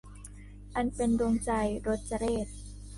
[0.75, 1.51] อันเป็นดวงใจ-
[1.87, 2.47] รจเรข